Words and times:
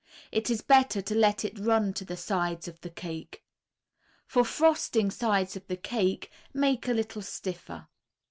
It 0.31 0.49
is 0.49 0.63
better 0.63 0.99
to 0.99 1.13
let 1.13 1.45
it 1.45 1.59
run 1.59 1.93
to 1.93 2.03
the 2.03 2.17
sides 2.17 2.67
of 2.67 2.81
the 2.81 2.89
cake. 2.89 3.43
For 4.25 4.43
frosting 4.43 5.11
sides 5.11 5.55
of 5.55 5.67
the 5.67 5.77
cake, 5.77 6.31
make 6.55 6.87
a 6.87 6.93
little 6.93 7.21
stiffer. 7.21 7.87